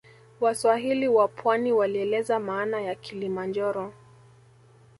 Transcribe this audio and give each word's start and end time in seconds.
Waswahili 0.39 1.07
wa 1.07 1.27
pwani 1.27 1.71
walieleza 1.71 2.39
maana 2.39 2.81
ya 2.81 2.95
kilimanjoro 2.95 3.93